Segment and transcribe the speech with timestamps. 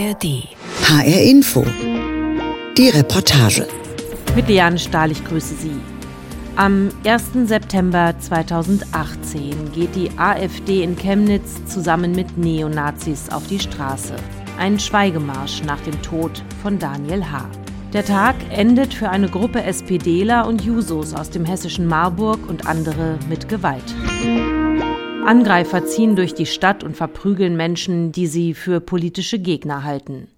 [0.00, 0.48] ARD.
[0.84, 1.62] HR Info.
[2.78, 3.66] Die Reportage.
[4.34, 5.76] Mit Liane Stahl, ich grüße Sie.
[6.56, 7.24] Am 1.
[7.44, 14.14] September 2018 geht die AfD in Chemnitz zusammen mit Neonazis auf die Straße.
[14.58, 17.44] Ein Schweigemarsch nach dem Tod von Daniel H.
[17.92, 23.18] Der Tag endet für eine Gruppe SPDler und Jusos aus dem hessischen Marburg und andere
[23.28, 23.94] mit Gewalt.
[25.26, 30.28] Angreifer ziehen durch die Stadt und verprügeln Menschen, die sie für politische Gegner halten.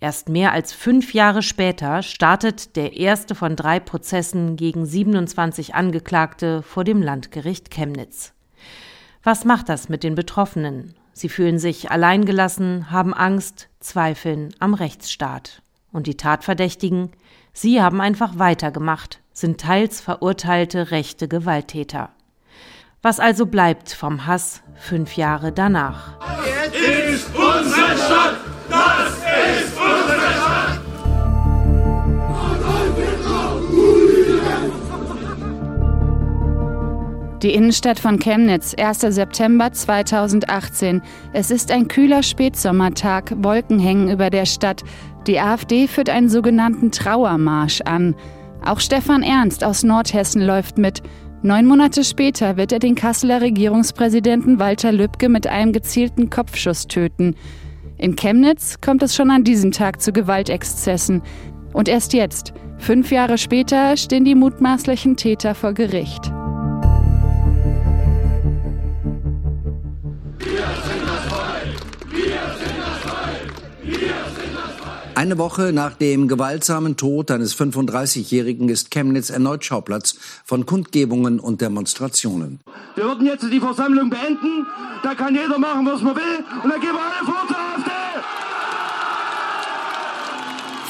[0.00, 6.62] Erst mehr als fünf Jahre später startet der erste von drei Prozessen gegen 27 Angeklagte
[6.62, 8.32] vor dem Landgericht Chemnitz.
[9.22, 10.94] Was macht das mit den Betroffenen?
[11.12, 15.62] Sie fühlen sich alleingelassen, haben Angst, zweifeln am Rechtsstaat.
[15.92, 17.10] Und die Tatverdächtigen?
[17.52, 22.10] Sie haben einfach weitergemacht, sind teils verurteilte rechte Gewalttäter.
[23.02, 26.18] Was also bleibt vom Hass fünf Jahre danach?
[26.18, 28.36] Das ist unsere Stadt!
[28.68, 29.16] Das
[29.56, 30.80] ist unsere Stadt!
[37.42, 39.00] Die Innenstadt von Chemnitz, 1.
[39.00, 41.00] September 2018.
[41.32, 44.84] Es ist ein kühler Spätsommertag, Wolken hängen über der Stadt.
[45.26, 48.14] Die AfD führt einen sogenannten Trauermarsch an.
[48.62, 51.02] Auch Stefan Ernst aus Nordhessen läuft mit.
[51.42, 57.34] Neun Monate später wird er den Kasseler Regierungspräsidenten Walter Lübcke mit einem gezielten Kopfschuss töten.
[57.96, 61.22] In Chemnitz kommt es schon an diesem Tag zu Gewaltexzessen.
[61.72, 66.30] Und erst jetzt, fünf Jahre später, stehen die mutmaßlichen Täter vor Gericht.
[75.20, 80.14] Eine Woche nach dem gewaltsamen Tod eines 35-Jährigen ist Chemnitz erneut Schauplatz
[80.46, 82.60] von Kundgebungen und Demonstrationen.
[82.94, 84.66] Wir würden jetzt die Versammlung beenden.
[85.02, 86.22] Da kann jeder machen, was man will.
[86.64, 87.99] Und dann gehen wir alle vor zur AfD.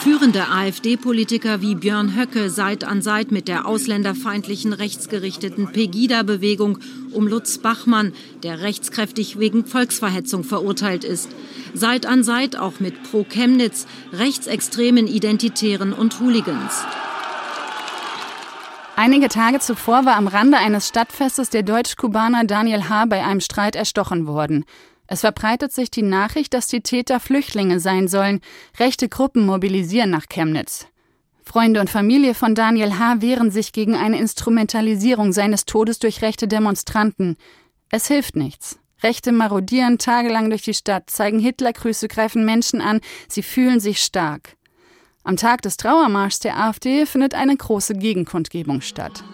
[0.00, 6.78] Führende AfD-Politiker wie Björn Höcke Seit an Seit mit der ausländerfeindlichen rechtsgerichteten Pegida-Bewegung
[7.12, 11.28] um Lutz Bachmann, der rechtskräftig wegen Volksverhetzung verurteilt ist.
[11.74, 16.82] Seit an Seit auch mit Pro Chemnitz, rechtsextremen Identitären und Hooligans.
[18.96, 23.04] Einige Tage zuvor war am Rande eines Stadtfestes der Deutsch-Kubaner Daniel H.
[23.04, 24.64] bei einem Streit erstochen worden.
[25.12, 28.40] Es verbreitet sich die Nachricht, dass die Täter Flüchtlinge sein sollen.
[28.78, 30.86] Rechte Gruppen mobilisieren nach Chemnitz.
[31.42, 33.20] Freunde und Familie von Daniel H.
[33.20, 37.36] wehren sich gegen eine Instrumentalisierung seines Todes durch rechte Demonstranten.
[37.88, 38.78] Es hilft nichts.
[39.02, 44.56] Rechte marodieren tagelang durch die Stadt, zeigen Hitlergrüße, greifen Menschen an, sie fühlen sich stark.
[45.24, 49.24] Am Tag des Trauermarschs der AfD findet eine große Gegenkundgebung statt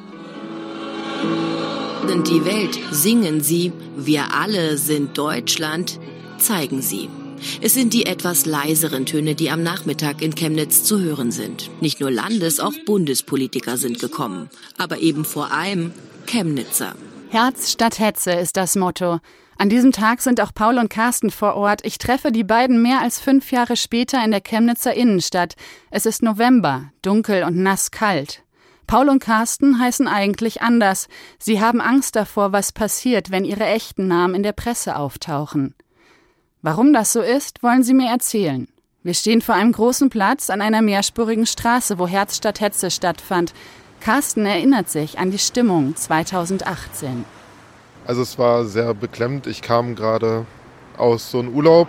[2.06, 5.98] ordnen die Welt, singen sie, wir alle sind Deutschland,
[6.38, 7.08] zeigen sie.
[7.60, 11.68] Es sind die etwas leiseren Töne, die am Nachmittag in Chemnitz zu hören sind.
[11.80, 14.50] Nicht nur Landes-, auch Bundespolitiker sind gekommen.
[14.78, 15.92] Aber eben vor allem
[16.26, 16.94] Chemnitzer.
[17.30, 19.18] Herz statt Hetze ist das Motto.
[19.58, 21.84] An diesem Tag sind auch Paul und Carsten vor Ort.
[21.84, 25.54] Ich treffe die beiden mehr als fünf Jahre später in der Chemnitzer Innenstadt.
[25.90, 28.45] Es ist November, dunkel und nass kalt.
[28.86, 31.08] Paul und Carsten heißen eigentlich anders.
[31.38, 35.74] Sie haben Angst davor, was passiert, wenn ihre echten Namen in der Presse auftauchen.
[36.62, 38.68] Warum das so ist, wollen sie mir erzählen.
[39.02, 43.54] Wir stehen vor einem großen Platz an einer mehrspurigen Straße, wo Herz statt Hetze stattfand.
[44.00, 47.24] Carsten erinnert sich an die Stimmung 2018.
[48.06, 49.46] Also es war sehr beklemmt.
[49.46, 50.46] Ich kam gerade
[50.96, 51.88] aus so einem Urlaub,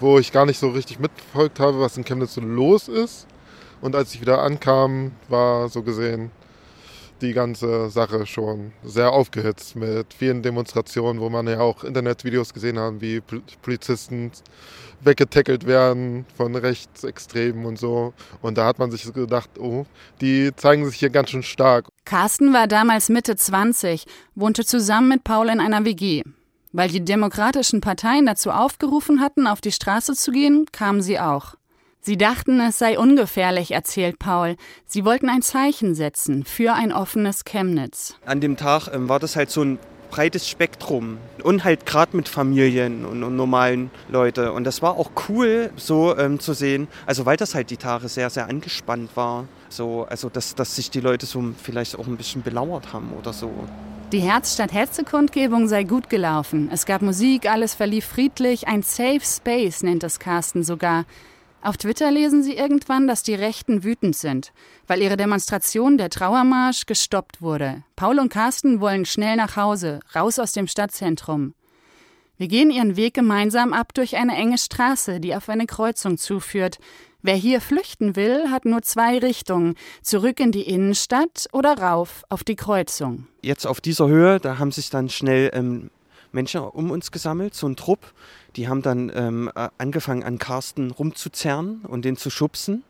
[0.00, 3.26] wo ich gar nicht so richtig mitverfolgt habe, was in Chemnitz so los ist.
[3.82, 6.30] Und als ich wieder ankam, war so gesehen
[7.20, 12.78] die ganze Sache schon sehr aufgehitzt mit vielen Demonstrationen, wo man ja auch Internetvideos gesehen
[12.78, 13.20] hat, wie
[13.62, 14.32] Polizisten
[15.00, 18.12] weggetackelt werden von Rechtsextremen und so.
[18.40, 19.86] Und da hat man sich gedacht, oh,
[20.20, 21.86] die zeigen sich hier ganz schön stark.
[22.04, 24.04] Carsten war damals Mitte 20,
[24.34, 26.22] wohnte zusammen mit Paul in einer WG.
[26.72, 31.54] Weil die demokratischen Parteien dazu aufgerufen hatten, auf die Straße zu gehen, kamen sie auch.
[32.04, 34.56] Sie dachten, es sei ungefährlich, erzählt Paul.
[34.86, 38.16] Sie wollten ein Zeichen setzen für ein offenes Chemnitz.
[38.26, 39.78] An dem Tag ähm, war das halt so ein
[40.10, 44.52] breites Spektrum und halt gerade mit Familien und, und, normalen Leute.
[44.52, 48.08] Und das war auch cool so ähm, zu sehen, also weil das halt die Tage
[48.08, 49.46] sehr, sehr angespannt war.
[49.68, 53.32] So, also dass, dass sich die Leute so vielleicht auch ein bisschen belauert haben oder
[53.32, 53.52] so.
[54.10, 56.68] Die Herzstadt-Hetze-Kundgebung sei gut gelaufen.
[56.72, 58.66] Es gab Musik, alles verlief friedlich.
[58.66, 61.04] Ein Safe Space nennt es Carsten sogar.
[61.64, 64.52] Auf Twitter lesen sie irgendwann, dass die Rechten wütend sind,
[64.88, 67.84] weil ihre Demonstration, der Trauermarsch, gestoppt wurde.
[67.94, 71.54] Paul und Carsten wollen schnell nach Hause, raus aus dem Stadtzentrum.
[72.36, 76.78] Wir gehen ihren Weg gemeinsam ab durch eine enge Straße, die auf eine Kreuzung zuführt.
[77.22, 82.42] Wer hier flüchten will, hat nur zwei Richtungen: zurück in die Innenstadt oder rauf auf
[82.42, 83.28] die Kreuzung.
[83.42, 85.90] Jetzt auf dieser Höhe, da haben sich dann schnell ähm,
[86.32, 88.12] Menschen um uns gesammelt, so ein Trupp.
[88.56, 92.84] Die haben dann ähm, äh, angefangen, an Carsten rumzuzerren und den zu schubsen.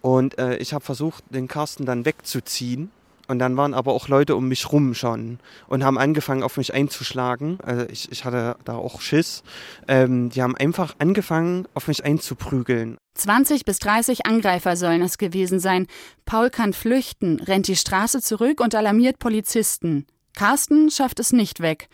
[0.00, 2.90] Und äh, ich habe versucht, den Carsten dann wegzuziehen.
[3.28, 6.72] Und dann waren aber auch Leute um mich rum schon und haben angefangen, auf mich
[6.72, 7.58] einzuschlagen.
[7.62, 9.42] Also ich, ich hatte da auch Schiss.
[9.86, 12.96] Ähm, die haben einfach angefangen, auf mich einzuprügeln.
[13.16, 15.86] 20 bis 30 Angreifer sollen es gewesen sein.
[16.24, 20.06] Paul kann flüchten, rennt die Straße zurück und alarmiert Polizisten.
[20.34, 21.88] Carsten schafft es nicht weg.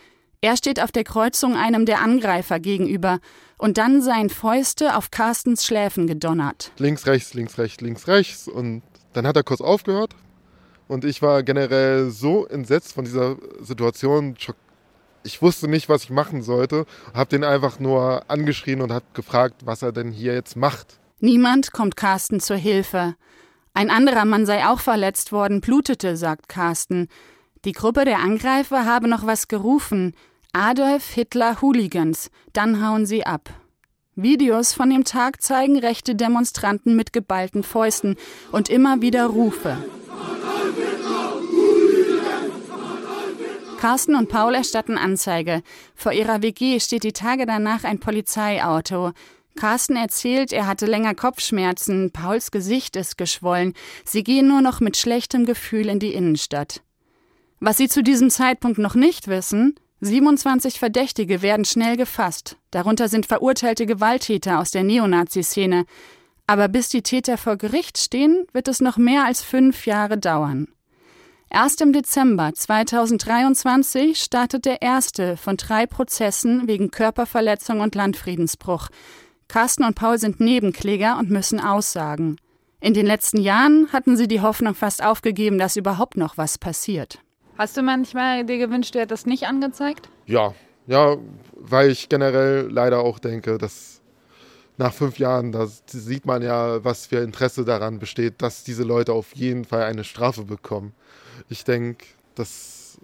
[0.44, 3.18] Er steht auf der Kreuzung einem der Angreifer gegenüber
[3.56, 6.70] und dann seien Fäuste auf Carstens Schläfen gedonnert.
[6.76, 8.46] Links, rechts, links, rechts, links, rechts.
[8.46, 8.82] Und
[9.14, 10.14] dann hat er kurz aufgehört.
[10.86, 14.36] Und ich war generell so entsetzt von dieser Situation.
[15.22, 16.84] Ich wusste nicht, was ich machen sollte.
[17.14, 20.98] Hab den einfach nur angeschrien und hab gefragt, was er denn hier jetzt macht.
[21.20, 23.14] Niemand kommt Carsten zur Hilfe.
[23.72, 27.08] Ein anderer Mann sei auch verletzt worden, blutete, sagt Carsten.
[27.64, 30.14] Die Gruppe der Angreifer habe noch was gerufen.
[30.56, 32.30] Adolf Hitler Hooligans.
[32.52, 33.50] Dann hauen sie ab.
[34.14, 38.14] Videos von dem Tag zeigen rechte Demonstranten mit geballten Fäusten
[38.52, 39.76] und immer wieder Rufe.
[43.80, 45.64] Carsten und Paul erstatten Anzeige.
[45.96, 49.10] Vor ihrer WG steht die Tage danach ein Polizeiauto.
[49.56, 53.74] Carsten erzählt, er hatte länger Kopfschmerzen, Pauls Gesicht ist geschwollen.
[54.04, 56.80] Sie gehen nur noch mit schlechtem Gefühl in die Innenstadt.
[57.58, 59.74] Was sie zu diesem Zeitpunkt noch nicht wissen,
[60.04, 62.56] 27 Verdächtige werden schnell gefasst.
[62.70, 65.86] Darunter sind verurteilte Gewalttäter aus der Neonazi-Szene.
[66.46, 70.68] Aber bis die Täter vor Gericht stehen, wird es noch mehr als fünf Jahre dauern.
[71.50, 78.88] Erst im Dezember 2023 startet der erste von drei Prozessen wegen Körperverletzung und Landfriedensbruch.
[79.48, 82.36] Carsten und Paul sind Nebenkläger und müssen aussagen.
[82.80, 87.23] In den letzten Jahren hatten sie die Hoffnung fast aufgegeben, dass überhaupt noch was passiert.
[87.56, 90.08] Hast du manchmal dir gewünscht, du hättest nicht angezeigt?
[90.26, 90.54] Ja,
[90.86, 91.16] ja,
[91.54, 94.00] weil ich generell leider auch denke, dass
[94.76, 99.12] nach fünf Jahren, da sieht man ja, was für Interesse daran besteht, dass diese Leute
[99.12, 100.92] auf jeden Fall eine Strafe bekommen.
[101.48, 102.04] Ich denke,
[102.34, 102.98] dass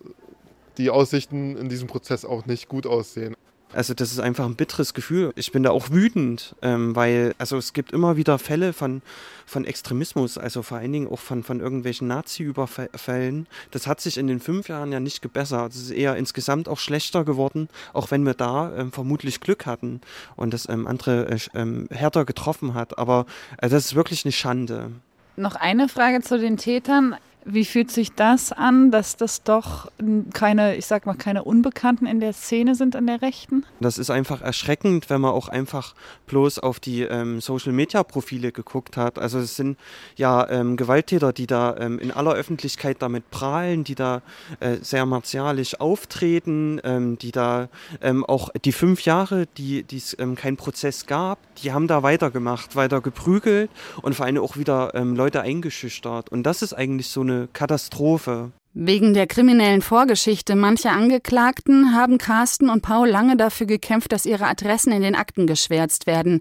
[0.78, 3.36] die Aussichten in diesem Prozess auch nicht gut aussehen.
[3.72, 5.32] Also das ist einfach ein bitteres Gefühl.
[5.36, 9.00] Ich bin da auch wütend, ähm, weil also es gibt immer wieder Fälle von,
[9.46, 13.46] von Extremismus, also vor allen Dingen auch von, von irgendwelchen Nazi-Überfällen.
[13.70, 15.72] Das hat sich in den fünf Jahren ja nicht gebessert.
[15.72, 20.00] Es ist eher insgesamt auch schlechter geworden, auch wenn wir da ähm, vermutlich Glück hatten
[20.34, 22.98] und das ähm, andere äh, ähm, härter getroffen hat.
[22.98, 23.26] Aber
[23.58, 24.90] äh, das ist wirklich eine Schande.
[25.36, 27.14] Noch eine Frage zu den Tätern.
[27.44, 29.90] Wie fühlt sich das an, dass das doch
[30.34, 33.64] keine, ich sag mal, keine Unbekannten in der Szene sind an der Rechten?
[33.80, 35.94] Das ist einfach erschreckend, wenn man auch einfach
[36.26, 39.18] bloß auf die ähm, Social Media Profile geguckt hat.
[39.18, 39.78] Also es sind
[40.16, 44.20] ja ähm, Gewalttäter, die da ähm, in aller Öffentlichkeit damit prahlen, die da
[44.60, 47.70] äh, sehr martialisch auftreten, ähm, die da
[48.02, 52.76] ähm, auch die fünf Jahre, die es ähm, keinen Prozess gab, die haben da weitergemacht,
[52.76, 53.70] weiter geprügelt
[54.02, 56.30] und vor allem auch wieder Leute eingeschüchtert.
[56.30, 58.52] Und das ist eigentlich so eine eine Katastrophe.
[58.72, 64.46] Wegen der kriminellen Vorgeschichte mancher Angeklagten haben Carsten und Paul lange dafür gekämpft, dass ihre
[64.46, 66.40] Adressen in den Akten geschwärzt werden.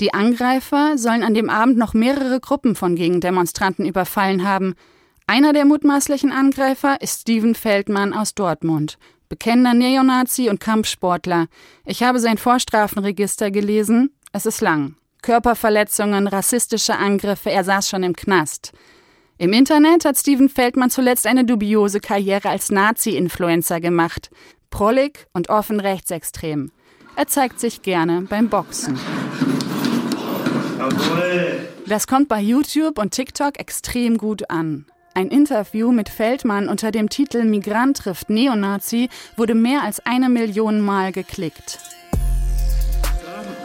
[0.00, 4.74] Die Angreifer sollen an dem Abend noch mehrere Gruppen von Gegendemonstranten überfallen haben.
[5.26, 11.46] Einer der mutmaßlichen Angreifer ist Steven Feldmann aus Dortmund, bekennender Neonazi und Kampfsportler.
[11.86, 14.10] Ich habe sein Vorstrafenregister gelesen.
[14.32, 14.96] Es ist lang.
[15.22, 18.72] Körperverletzungen, rassistische Angriffe, er saß schon im Knast.
[19.36, 24.30] Im Internet hat Steven Feldmann zuletzt eine dubiose Karriere als Nazi-Influencer gemacht.
[24.70, 26.70] Prollig und offen rechtsextrem.
[27.16, 28.98] Er zeigt sich gerne beim Boxen.
[31.86, 34.86] Das kommt bei YouTube und TikTok extrem gut an.
[35.14, 40.80] Ein Interview mit Feldmann unter dem Titel Migrant trifft Neonazi wurde mehr als eine Million
[40.80, 41.80] Mal geklickt.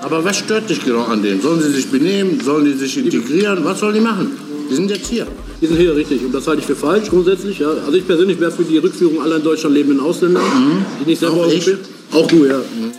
[0.01, 1.41] Aber was stört dich genau an denen?
[1.41, 2.39] Sollen sie sich benehmen?
[2.39, 3.63] Sollen sie sich integrieren?
[3.65, 4.37] Was sollen die machen?
[4.69, 5.27] Die sind jetzt hier.
[5.61, 6.23] Die sind hier, richtig.
[6.23, 7.59] Und das halte ich für falsch grundsätzlich.
[7.59, 7.69] Ja.
[7.69, 10.85] Also ich persönlich wäre für die Rückführung aller in Deutschland lebenden Ausländer, mhm.
[11.01, 11.75] die nicht selber Auch ich?
[12.13, 12.57] Auch du, ja.
[12.57, 12.91] Mhm.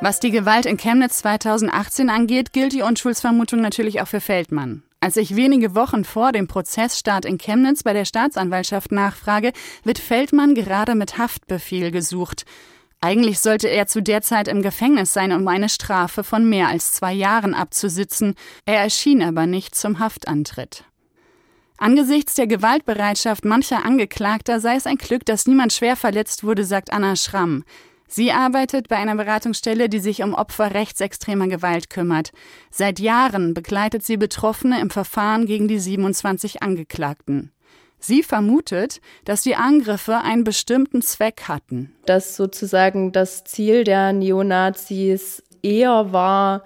[0.00, 4.82] Was die Gewalt in Chemnitz 2018 angeht, gilt die Unschuldsvermutung natürlich auch für Feldmann.
[5.00, 9.52] Als ich wenige Wochen vor dem Prozessstart in Chemnitz bei der Staatsanwaltschaft nachfrage,
[9.84, 12.44] wird Feldmann gerade mit Haftbefehl gesucht.
[13.06, 16.90] Eigentlich sollte er zu der Zeit im Gefängnis sein, um eine Strafe von mehr als
[16.90, 18.34] zwei Jahren abzusitzen.
[18.64, 20.82] Er erschien aber nicht zum Haftantritt.
[21.78, 26.92] Angesichts der Gewaltbereitschaft mancher Angeklagter sei es ein Glück, dass niemand schwer verletzt wurde, sagt
[26.92, 27.62] Anna Schramm.
[28.08, 32.32] Sie arbeitet bei einer Beratungsstelle, die sich um Opfer rechtsextremer Gewalt kümmert.
[32.72, 37.52] Seit Jahren begleitet sie Betroffene im Verfahren gegen die 27 Angeklagten.
[37.98, 41.92] Sie vermutet, dass die Angriffe einen bestimmten Zweck hatten.
[42.06, 46.62] Dass sozusagen das Ziel der Neonazis eher war,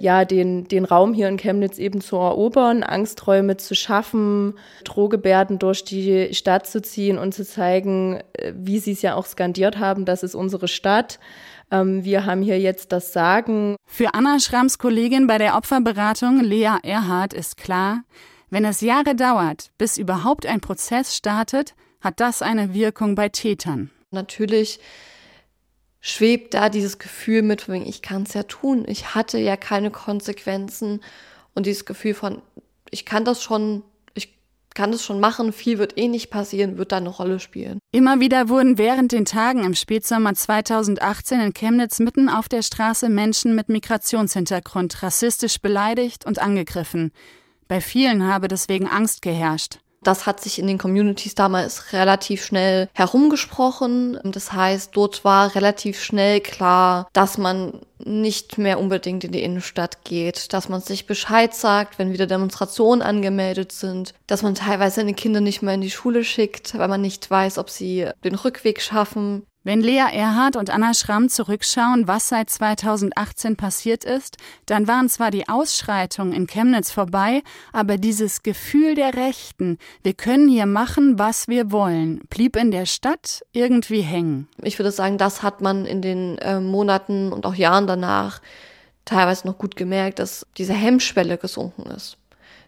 [0.00, 4.54] ja, den, den Raum hier in Chemnitz eben zu erobern, Angsträume zu schaffen,
[4.84, 9.26] Drohgebärden durch die Stadt zu ziehen und zu zeigen, äh, wie sie es ja auch
[9.26, 11.18] skandiert haben, das ist unsere Stadt.
[11.70, 13.76] Ähm, wir haben hier jetzt das Sagen.
[13.86, 18.02] Für Anna Schramms Kollegin bei der Opferberatung, Lea Erhardt, ist klar,
[18.50, 23.90] wenn es Jahre dauert, bis überhaupt ein Prozess startet, hat das eine Wirkung bei Tätern.
[24.10, 24.80] Natürlich
[26.00, 31.00] schwebt da dieses Gefühl mit, ich kann es ja tun, ich hatte ja keine Konsequenzen
[31.54, 32.40] und dieses Gefühl von,
[32.90, 33.82] ich kann das schon,
[34.14, 34.38] ich
[34.74, 37.80] kann das schon machen, viel wird eh nicht passieren, wird da eine Rolle spielen.
[37.90, 43.08] Immer wieder wurden während den Tagen im Spätsommer 2018 in Chemnitz mitten auf der Straße
[43.08, 47.12] Menschen mit Migrationshintergrund rassistisch beleidigt und angegriffen.
[47.68, 49.78] Bei vielen habe deswegen Angst geherrscht.
[50.02, 54.18] Das hat sich in den Communities damals relativ schnell herumgesprochen.
[54.24, 60.04] Das heißt, dort war relativ schnell klar, dass man nicht mehr unbedingt in die Innenstadt
[60.04, 65.14] geht, dass man sich Bescheid sagt, wenn wieder Demonstrationen angemeldet sind, dass man teilweise seine
[65.14, 68.80] Kinder nicht mehr in die Schule schickt, weil man nicht weiß, ob sie den Rückweg
[68.80, 69.42] schaffen.
[69.68, 75.30] Wenn Lea Erhardt und Anna Schramm zurückschauen, was seit 2018 passiert ist, dann waren zwar
[75.30, 81.48] die Ausschreitungen in Chemnitz vorbei, aber dieses Gefühl der Rechten, wir können hier machen, was
[81.48, 84.48] wir wollen, blieb in der Stadt irgendwie hängen.
[84.62, 88.40] Ich würde sagen, das hat man in den äh, Monaten und auch Jahren danach
[89.04, 92.16] teilweise noch gut gemerkt, dass diese Hemmschwelle gesunken ist.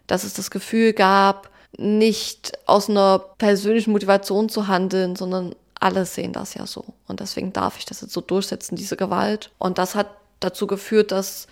[0.05, 6.31] Dass es das Gefühl gab, nicht aus einer persönlichen Motivation zu handeln, sondern alle sehen
[6.31, 6.85] das ja so.
[7.07, 9.51] Und deswegen darf ich das jetzt so durchsetzen, diese Gewalt.
[9.57, 10.07] Und das hat
[10.39, 11.47] dazu geführt, dass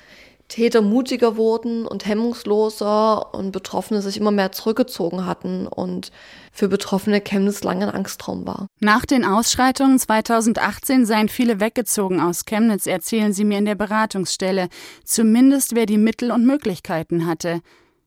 [0.49, 6.11] Täter mutiger wurden und hemmungsloser und Betroffene sich immer mehr zurückgezogen hatten und
[6.51, 8.67] für Betroffene Chemnitz lange ein Angstraum war.
[8.79, 14.69] Nach den Ausschreitungen 2018 seien viele weggezogen aus Chemnitz, erzählen sie mir in der Beratungsstelle.
[15.03, 17.61] Zumindest wer die Mittel und Möglichkeiten hatte.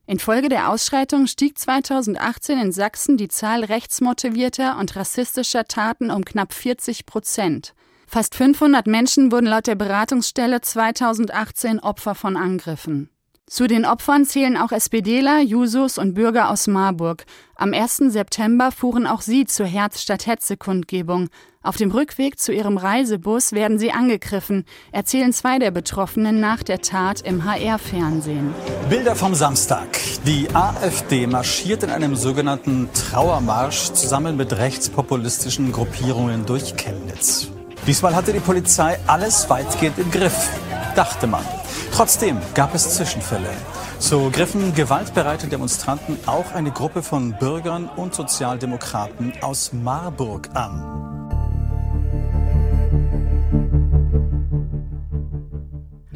[0.06, 6.52] Infolge der Ausschreitung stieg 2018 in Sachsen die Zahl rechtsmotivierter und rassistischer Taten um knapp
[6.52, 7.74] 40 Prozent.
[8.08, 13.11] Fast 500 Menschen wurden laut der Beratungsstelle 2018 Opfer von Angriffen.
[13.50, 17.24] Zu den Opfern zählen auch SPDler, Jusos und Bürger aus Marburg.
[17.56, 17.96] Am 1.
[18.08, 21.28] September fuhren auch sie zur Herz-Stadt-Hetze-Kundgebung.
[21.60, 26.80] Auf dem Rückweg zu ihrem Reisebus werden sie angegriffen, erzählen zwei der Betroffenen nach der
[26.80, 28.54] Tat im HR-Fernsehen.
[28.88, 29.88] Bilder vom Samstag.
[30.24, 37.48] Die AfD marschiert in einem sogenannten Trauermarsch zusammen mit rechtspopulistischen Gruppierungen durch Chemnitz.
[37.86, 40.48] Diesmal hatte die Polizei alles weitgehend im Griff,
[40.94, 41.44] dachte man.
[41.92, 43.50] Trotzdem gab es Zwischenfälle.
[43.98, 51.02] So griffen gewaltbereite Demonstranten auch eine Gruppe von Bürgern und Sozialdemokraten aus Marburg an.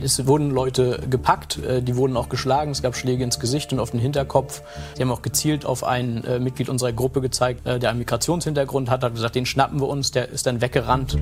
[0.00, 3.80] Es wurden Leute gepackt, äh, die wurden auch geschlagen, es gab Schläge ins Gesicht und
[3.80, 4.62] auf den Hinterkopf.
[4.94, 8.88] Sie haben auch gezielt auf ein äh, Mitglied unserer Gruppe gezeigt, äh, der einen Migrationshintergrund
[8.88, 11.18] hat, hat gesagt, den schnappen wir uns, der ist dann weggerannt.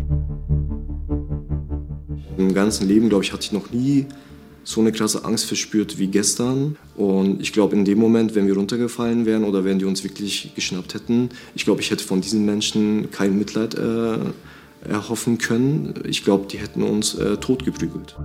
[2.37, 4.07] Im ganzen Leben, glaube ich, hatte ich noch nie
[4.65, 6.77] so eine krasse Angst verspürt wie gestern.
[6.97, 10.53] Und ich glaube, in dem Moment, wenn wir runtergefallen wären oder wenn die uns wirklich
[10.55, 14.19] geschnappt hätten, ich glaube, ich hätte von diesen Menschen kein Mitleid äh,
[14.89, 15.95] erhoffen können.
[16.07, 18.17] Ich glaube, die hätten uns äh, totgeprügelt.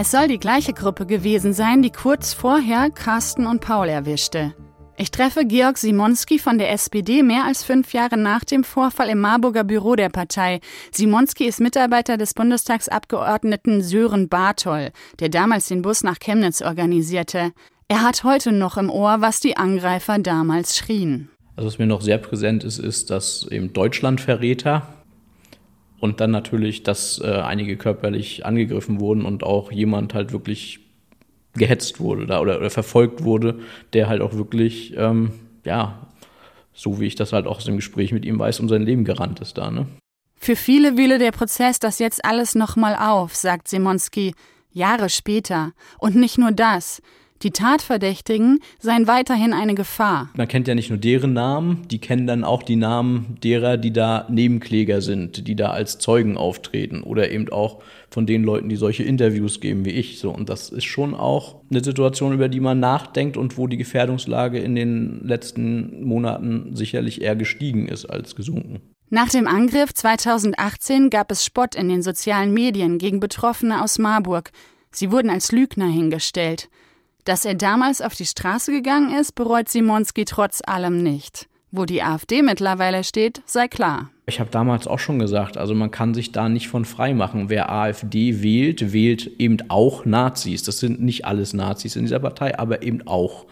[0.00, 4.54] Es soll die gleiche Gruppe gewesen sein, die kurz vorher Carsten und Paul erwischte.
[5.00, 9.20] Ich treffe Georg Simonski von der SPD mehr als fünf Jahre nach dem Vorfall im
[9.20, 10.58] Marburger Büro der Partei.
[10.90, 14.90] Simonski ist Mitarbeiter des Bundestagsabgeordneten Sören Barthol,
[15.20, 17.52] der damals den Bus nach Chemnitz organisierte.
[17.86, 21.30] Er hat heute noch im Ohr, was die Angreifer damals schrien.
[21.54, 24.82] Also was mir noch sehr präsent ist, ist, dass eben Deutschlandverräter
[26.00, 30.87] und dann natürlich, dass äh, einige körperlich angegriffen wurden und auch jemand halt wirklich
[31.58, 33.60] gehetzt wurde da, oder, oder verfolgt wurde,
[33.92, 35.32] der halt auch wirklich, ähm,
[35.64, 36.06] ja,
[36.72, 39.04] so wie ich das halt auch aus dem Gespräch mit ihm weiß, um sein Leben
[39.04, 39.70] gerannt ist da.
[39.70, 39.86] Ne?
[40.36, 44.34] Für viele wühle der Prozess das jetzt alles nochmal auf, sagt Simonski.
[44.70, 45.72] Jahre später.
[45.98, 47.02] Und nicht nur das.
[47.42, 50.30] Die Tatverdächtigen seien weiterhin eine Gefahr.
[50.36, 53.92] Man kennt ja nicht nur deren Namen, die kennen dann auch die Namen derer, die
[53.92, 57.80] da Nebenkläger sind, die da als Zeugen auftreten oder eben auch
[58.10, 60.18] von den Leuten, die solche Interviews geben wie ich.
[60.18, 63.76] So, und das ist schon auch eine Situation, über die man nachdenkt und wo die
[63.76, 68.80] Gefährdungslage in den letzten Monaten sicherlich eher gestiegen ist als gesunken.
[69.10, 74.50] Nach dem Angriff 2018 gab es Spott in den sozialen Medien gegen Betroffene aus Marburg.
[74.90, 76.68] Sie wurden als Lügner hingestellt.
[77.24, 81.48] Dass er damals auf die Straße gegangen ist, bereut Simonski trotz allem nicht.
[81.70, 84.10] Wo die AfD mittlerweile steht, sei klar.
[84.24, 87.50] Ich habe damals auch schon gesagt, also man kann sich da nicht von frei machen.
[87.50, 90.62] Wer AfD wählt, wählt eben auch Nazis.
[90.62, 93.46] Das sind nicht alles Nazis in dieser Partei, aber eben auch.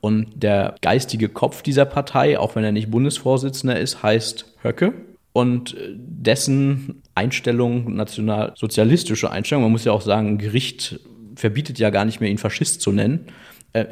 [0.00, 4.94] Und der geistige Kopf dieser Partei, auch wenn er nicht Bundesvorsitzender ist, heißt Höcke.
[5.32, 10.98] Und dessen Einstellung, nationalsozialistische Einstellung, man muss ja auch sagen, Gericht
[11.36, 13.26] verbietet ja gar nicht mehr, ihn Faschist zu nennen,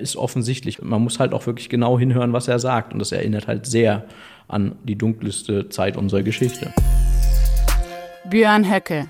[0.01, 0.83] ist offensichtlich.
[0.83, 2.93] Man muss halt auch wirklich genau hinhören, was er sagt.
[2.93, 4.07] Und das erinnert halt sehr
[4.49, 6.73] an die dunkelste Zeit unserer Geschichte.
[8.29, 9.09] Björn Höcke.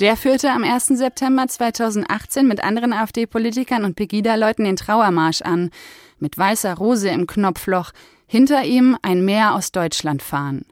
[0.00, 0.86] Der führte am 1.
[0.88, 5.70] September 2018 mit anderen AfD-Politikern und Pegida-Leuten den Trauermarsch an.
[6.18, 7.92] Mit weißer Rose im Knopfloch.
[8.26, 10.64] Hinter ihm ein Meer aus Deutschland fahren.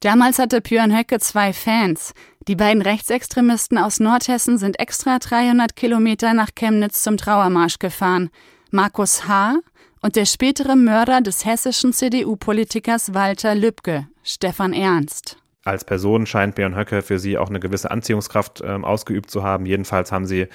[0.00, 2.14] Damals hatte Björn Höcke zwei Fans.
[2.48, 8.30] Die beiden Rechtsextremisten aus Nordhessen sind extra 300 Kilometer nach Chemnitz zum Trauermarsch gefahren.
[8.70, 9.56] Markus H.
[10.00, 15.36] und der spätere Mörder des hessischen CDU-Politikers Walter Lübcke, Stefan Ernst.
[15.64, 19.66] Als Person scheint Björn Höcke für sie auch eine gewisse Anziehungskraft äh, ausgeübt zu haben.
[19.66, 20.46] Jedenfalls haben sie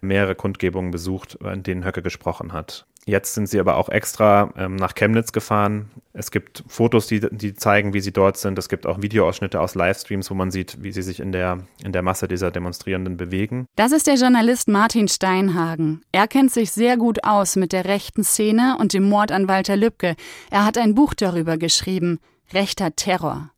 [0.00, 2.86] mehrere Kundgebungen besucht, in denen Höcke gesprochen hat.
[3.04, 5.90] Jetzt sind sie aber auch extra ähm, nach Chemnitz gefahren.
[6.12, 8.58] Es gibt Fotos, die, die zeigen, wie sie dort sind.
[8.58, 11.90] Es gibt auch Videoausschnitte aus Livestreams, wo man sieht, wie sie sich in der, in
[11.90, 13.66] der Masse dieser Demonstrierenden bewegen.
[13.74, 16.02] Das ist der Journalist Martin Steinhagen.
[16.12, 19.76] Er kennt sich sehr gut aus mit der rechten Szene und dem Mord an Walter
[19.76, 20.14] Lübcke.
[20.50, 22.20] Er hat ein Buch darüber geschrieben.
[22.52, 23.50] Rechter Terror.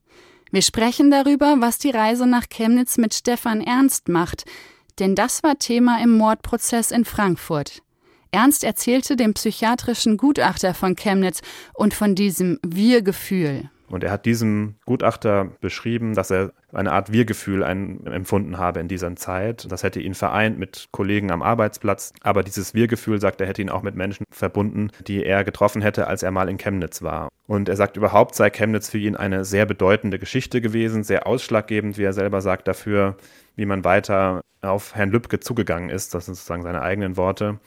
[0.53, 4.45] Wir sprechen darüber, was die Reise nach Chemnitz mit Stefan Ernst macht.
[5.01, 7.83] Denn das war Thema im Mordprozess in Frankfurt.
[8.35, 11.41] Ernst erzählte dem psychiatrischen Gutachter von Chemnitz
[11.73, 13.71] und von diesem Wir-Gefühl.
[13.89, 19.15] Und er hat diesem Gutachter beschrieben, dass er eine Art Wir-Gefühl empfunden habe in dieser
[19.15, 19.71] Zeit.
[19.71, 22.13] Das hätte ihn vereint mit Kollegen am Arbeitsplatz.
[22.23, 26.09] Aber dieses Wir-Gefühl, sagt er, hätte ihn auch mit Menschen verbunden, die er getroffen hätte,
[26.09, 27.29] als er mal in Chemnitz war.
[27.47, 31.99] Und er sagt, überhaupt sei Chemnitz für ihn eine sehr bedeutende Geschichte gewesen, sehr ausschlaggebend,
[31.99, 33.17] wie er selber sagt, dafür,
[33.55, 36.15] wie man weiter auf Herrn Lübcke zugegangen ist.
[36.15, 37.61] Das sind sozusagen seine eigenen Worte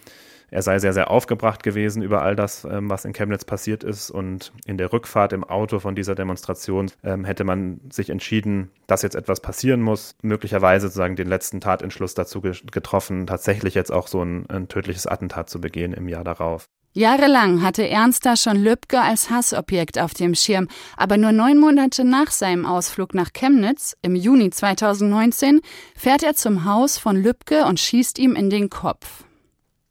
[0.50, 4.10] er sei sehr, sehr aufgebracht gewesen über all das, ähm, was in Chemnitz passiert ist.
[4.10, 9.02] Und in der Rückfahrt im Auto von dieser Demonstration ähm, hätte man sich entschieden, dass
[9.02, 10.16] jetzt etwas passieren muss.
[10.22, 15.50] Möglicherweise sozusagen den letzten Tatentschluss dazu getroffen, tatsächlich jetzt auch so ein, ein tödliches Attentat
[15.50, 16.70] zu begehen im Jahr darauf.
[16.94, 22.04] Jahrelang hatte Ernst da schon Lübcke als Hassobjekt auf dem Schirm, aber nur neun Monate
[22.04, 25.62] nach seinem Ausflug nach Chemnitz, im Juni 2019,
[25.96, 29.26] fährt er zum Haus von Lübcke und schießt ihm in den Kopf.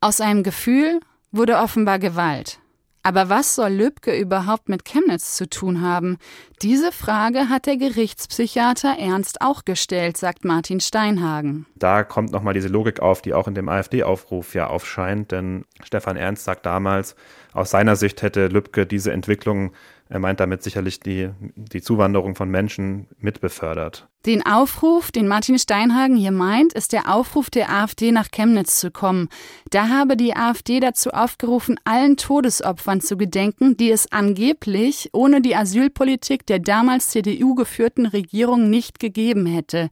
[0.01, 1.01] Aus einem Gefühl
[1.33, 2.59] wurde offenbar Gewalt.
[3.07, 6.19] Aber was soll Lübcke überhaupt mit Chemnitz zu tun haben?
[6.61, 11.67] Diese Frage hat der Gerichtspsychiater Ernst auch gestellt, sagt Martin Steinhagen.
[11.77, 16.17] Da kommt nochmal diese Logik auf, die auch in dem AfD-Aufruf ja aufscheint, denn Stefan
[16.17, 17.15] Ernst sagt damals,
[17.53, 19.73] aus seiner Sicht hätte Lübcke diese Entwicklung
[20.09, 24.07] er meint damit sicherlich die, die Zuwanderung von Menschen mitbefördert.
[24.25, 28.91] Den Aufruf, den Martin Steinhagen hier meint, ist der Aufruf der AfD nach Chemnitz zu
[28.91, 29.29] kommen.
[29.71, 35.57] Da habe die AfD dazu aufgerufen, allen Todesopfern zu gedenken, die es angeblich ohne die
[35.57, 39.91] Asylpolitik der damals CDU geführten Regierung nicht gegeben hätte.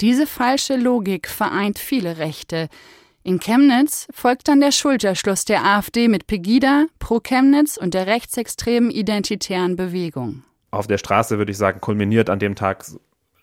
[0.00, 2.68] Diese falsche Logik vereint viele Rechte.
[3.22, 8.90] In Chemnitz folgt dann der Schulterschluss der AfD mit Pegida, Pro Chemnitz und der rechtsextremen
[8.90, 10.42] identitären Bewegung.
[10.70, 12.86] Auf der Straße würde ich sagen, kulminiert an dem Tag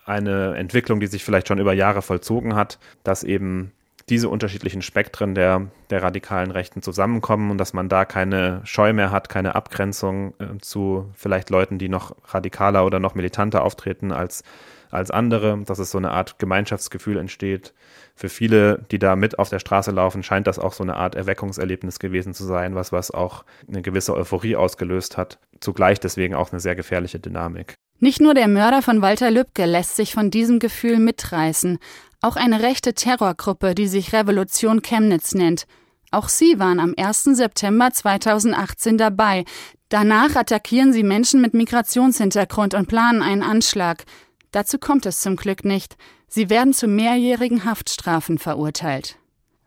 [0.05, 3.71] eine Entwicklung, die sich vielleicht schon über Jahre vollzogen hat, dass eben
[4.09, 9.11] diese unterschiedlichen Spektren der, der radikalen Rechten zusammenkommen und dass man da keine Scheu mehr
[9.11, 14.43] hat, keine Abgrenzung äh, zu vielleicht Leuten, die noch radikaler oder noch militanter auftreten als,
[14.89, 17.73] als andere, dass es so eine Art Gemeinschaftsgefühl entsteht,
[18.17, 21.13] für viele, die da mit auf der Straße laufen, scheint das auch so eine Art
[21.13, 25.37] Erweckungserlebnis gewesen zu sein, was, was auch eine gewisse Euphorie ausgelöst hat.
[25.59, 27.75] Zugleich deswegen auch eine sehr gefährliche Dynamik.
[27.99, 31.77] Nicht nur der Mörder von Walter Lübcke lässt sich von diesem Gefühl mitreißen,
[32.21, 35.67] auch eine rechte Terrorgruppe, die sich Revolution Chemnitz nennt.
[36.09, 37.23] Auch sie waren am 1.
[37.23, 39.45] September 2018 dabei.
[39.89, 44.05] Danach attackieren sie Menschen mit Migrationshintergrund und planen einen Anschlag.
[44.51, 45.97] Dazu kommt es zum Glück nicht.
[46.29, 49.17] Sie werden zu mehrjährigen Haftstrafen verurteilt.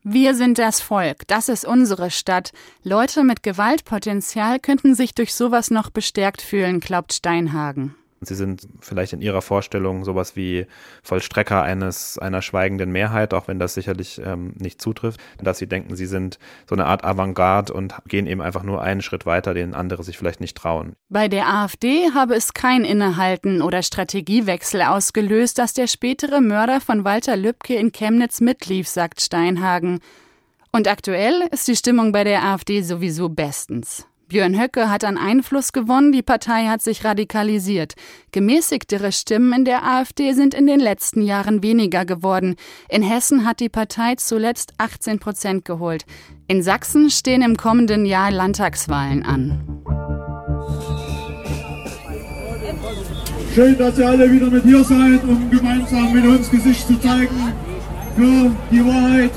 [0.02, 2.52] Wir sind das Volk, das ist unsere Stadt.
[2.82, 7.94] Leute mit Gewaltpotenzial könnten sich durch sowas noch bestärkt fühlen, glaubt Steinhagen.
[8.22, 10.66] Sie sind vielleicht in ihrer Vorstellung sowas wie
[11.02, 15.96] Vollstrecker eines einer schweigenden Mehrheit, auch wenn das sicherlich ähm, nicht zutrifft, dass sie denken,
[15.96, 19.72] sie sind so eine Art Avantgarde und gehen eben einfach nur einen Schritt weiter, den
[19.72, 20.96] andere sich vielleicht nicht trauen.
[21.08, 27.04] Bei der AfD habe es kein Innehalten oder Strategiewechsel ausgelöst, dass der spätere Mörder von
[27.04, 30.00] Walter Lübcke in Chemnitz mitlief, sagt Steinhagen.
[30.72, 34.06] Und aktuell ist die Stimmung bei der AfD sowieso bestens.
[34.30, 37.94] Björn Höcke hat an Einfluss gewonnen, die Partei hat sich radikalisiert.
[38.30, 42.54] Gemäßigtere Stimmen in der AfD sind in den letzten Jahren weniger geworden.
[42.88, 46.04] In Hessen hat die Partei zuletzt 18 Prozent geholt.
[46.46, 49.82] In Sachsen stehen im kommenden Jahr Landtagswahlen an.
[53.52, 57.52] Schön, dass ihr alle wieder mit hier seid, um gemeinsam mit uns Gesicht zu zeigen
[58.14, 59.32] für die Wahrheit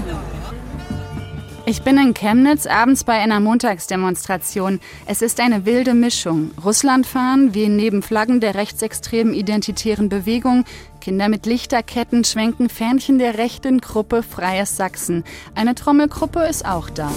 [1.65, 4.79] ich bin in Chemnitz abends bei einer Montagsdemonstration.
[5.05, 6.51] Es ist eine wilde Mischung.
[6.63, 10.65] Russland fahren, wehen neben Flaggen der rechtsextremen identitären Bewegung,
[10.99, 15.23] Kinder mit Lichterketten schwenken Fähnchen der rechten Gruppe Freies Sachsen.
[15.55, 17.11] Eine Trommelgruppe ist auch da.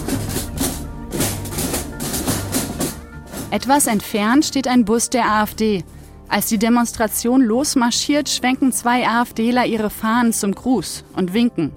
[3.51, 5.85] Etwas entfernt steht ein Bus der AfD.
[6.29, 11.73] Als die Demonstration losmarschiert, schwenken zwei AfDler ihre Fahnen zum Gruß und winken.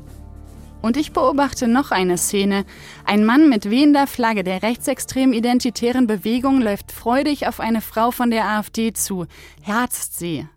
[0.82, 2.66] Und ich beobachte noch eine Szene.
[3.06, 8.32] Ein Mann mit wehender Flagge der rechtsextrem identitären Bewegung läuft freudig auf eine Frau von
[8.32, 9.26] der AfD zu,
[9.62, 10.48] herzt sie.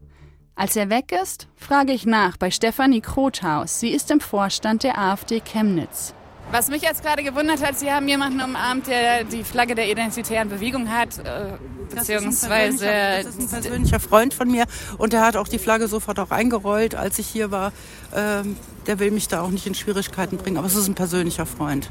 [0.55, 3.81] Als er weg ist, frage ich nach bei Stefanie Krothaus.
[3.81, 6.15] Sie ist im Vorstand der AfD Chemnitz.
[6.53, 10.51] Was mich jetzt gerade gewundert hat, Sie haben jemanden umarmt, der die Flagge der identitären
[10.51, 11.55] Bewegung hat, äh,
[11.95, 12.85] beziehungsweise...
[12.85, 14.67] Das ist, das ist ein persönlicher Freund von mir
[14.99, 17.73] und der hat auch die Flagge sofort auch eingerollt, als ich hier war.
[18.15, 21.47] Ähm, der will mich da auch nicht in Schwierigkeiten bringen, aber es ist ein persönlicher
[21.47, 21.91] Freund.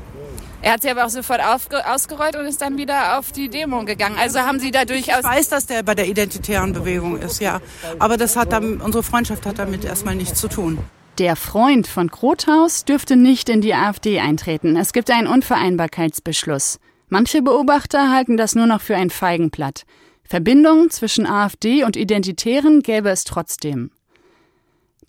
[0.62, 4.18] Er hat sie aber auch sofort ausgerollt und ist dann wieder auf die Demo gegangen.
[4.20, 5.22] Also haben Sie da durchaus...
[5.22, 7.62] Ich weiß, dass der bei der identitären Bewegung ist, ja.
[7.98, 10.78] Aber das hat dann, unsere Freundschaft hat damit erstmal nichts zu tun.
[11.18, 14.78] Der Freund von Grothaus dürfte nicht in die AfD eintreten.
[14.78, 16.80] Es gibt einen Unvereinbarkeitsbeschluss.
[17.10, 19.84] Manche Beobachter halten das nur noch für ein Feigenblatt.
[20.24, 23.92] Verbindungen zwischen AfD und Identitären gäbe es trotzdem.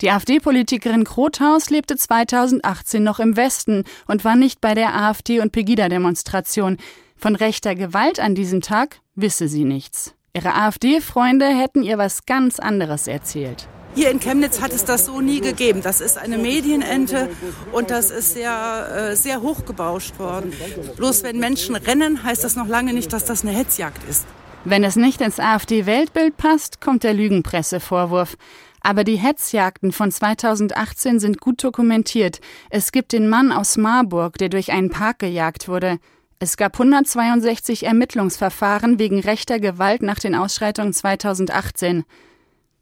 [0.01, 5.53] Die AfD-Politikerin Grothaus lebte 2018 noch im Westen und war nicht bei der AfD- und
[5.53, 6.77] Pegida-Demonstration.
[7.15, 10.13] Von rechter Gewalt an diesem Tag wisse sie nichts.
[10.33, 13.69] Ihre AfD-Freunde hätten ihr was ganz anderes erzählt.
[13.95, 15.81] Hier in Chemnitz hat es das so nie gegeben.
[15.83, 17.29] Das ist eine Medienente
[17.71, 20.53] und das ist sehr, äh, sehr hochgebauscht worden.
[20.97, 24.25] Bloß wenn Menschen rennen, heißt das noch lange nicht, dass das eine Hetzjagd ist.
[24.65, 28.37] Wenn es nicht ins AfD-Weltbild passt, kommt der Lügenpressevorwurf.
[28.79, 32.39] Aber die Hetzjagden von 2018 sind gut dokumentiert.
[32.69, 35.99] Es gibt den Mann aus Marburg, der durch einen Park gejagt wurde.
[36.39, 42.03] Es gab 162 Ermittlungsverfahren wegen rechter Gewalt nach den Ausschreitungen 2018.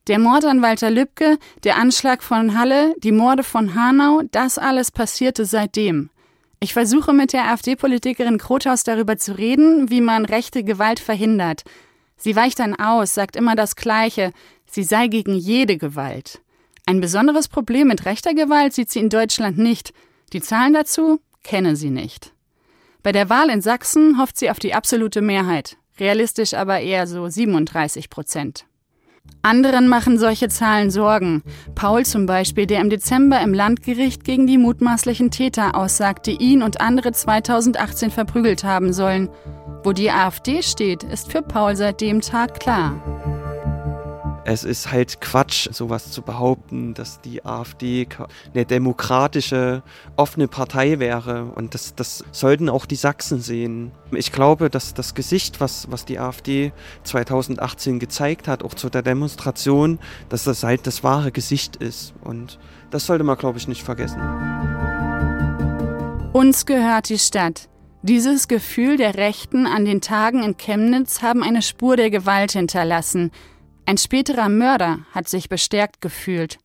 [0.07, 4.89] Der Mord an Walter Lübcke, der Anschlag von Halle, die Morde von Hanau, das alles
[4.89, 6.09] passierte seitdem.
[6.59, 11.63] Ich versuche mit der AfD-Politikerin Krothaus darüber zu reden, wie man rechte Gewalt verhindert.
[12.17, 14.31] Sie weicht dann aus, sagt immer das Gleiche,
[14.65, 16.41] sie sei gegen jede Gewalt.
[16.85, 19.93] Ein besonderes Problem mit rechter Gewalt sieht sie in Deutschland nicht.
[20.33, 22.33] Die Zahlen dazu kenne sie nicht.
[23.03, 27.27] Bei der Wahl in Sachsen hofft sie auf die absolute Mehrheit, realistisch aber eher so
[27.27, 28.65] 37 Prozent.
[29.43, 31.41] Anderen machen solche Zahlen Sorgen.
[31.73, 36.61] Paul zum Beispiel, der im Dezember im Landgericht gegen die mutmaßlichen Täter aussagt, die ihn
[36.61, 39.29] und andere 2018 verprügelt haben sollen.
[39.83, 43.50] Wo die AfD steht, ist für Paul seit dem Tag klar.
[44.43, 48.07] Es ist halt Quatsch, sowas zu behaupten, dass die AfD
[48.53, 49.83] eine demokratische,
[50.15, 51.45] offene Partei wäre.
[51.45, 53.91] Und das, das sollten auch die Sachsen sehen.
[54.11, 56.73] Ich glaube, dass das Gesicht, was, was die AfD
[57.03, 59.99] 2018 gezeigt hat, auch zu der Demonstration,
[60.29, 62.13] dass das halt das wahre Gesicht ist.
[62.21, 62.57] Und
[62.89, 64.21] das sollte man, glaube ich, nicht vergessen.
[66.33, 67.69] Uns gehört die Stadt.
[68.03, 73.29] Dieses Gefühl der Rechten an den Tagen in Chemnitz haben eine Spur der Gewalt hinterlassen.
[73.85, 76.57] Ein späterer Mörder hat sich bestärkt gefühlt.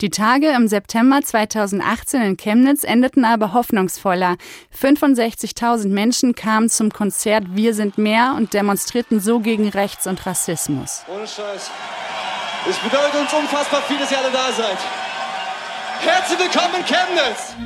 [0.00, 4.36] Die Tage im September 2018 in Chemnitz endeten aber hoffnungsvoller.
[4.80, 11.02] 65.000 Menschen kamen zum Konzert Wir sind mehr und demonstrierten so gegen Rechts und Rassismus.
[11.08, 11.72] Ohne Scheiß.
[12.70, 14.78] Es bedeutet uns unfassbar viel, dass ihr alle da seid.
[16.00, 17.56] Herzlich willkommen in Chemnitz!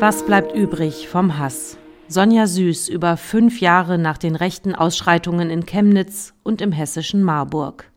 [0.00, 1.76] Was bleibt übrig vom Hass?
[2.12, 7.90] Sonja Süß über fünf Jahre nach den rechten Ausschreitungen in Chemnitz und im hessischen Marburg.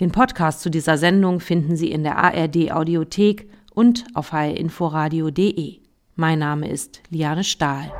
[0.00, 5.80] Den Podcast zu dieser Sendung finden Sie in der ARD Audiothek und auf hrinforadio.de.
[6.16, 7.92] Mein Name ist Liane Stahl.